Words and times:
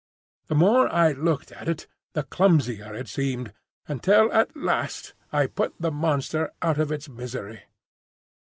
The 0.47 0.55
more 0.55 0.91
I 0.91 1.11
looked 1.11 1.51
at 1.51 1.69
it 1.69 1.85
the 2.13 2.23
clumsier 2.23 2.95
it 2.95 3.07
seemed, 3.07 3.53
until 3.87 4.33
at 4.33 4.57
last 4.57 5.13
I 5.31 5.45
put 5.45 5.79
the 5.79 5.91
monster 5.91 6.49
out 6.59 6.79
of 6.79 6.91
its 6.91 7.07
misery. 7.07 7.65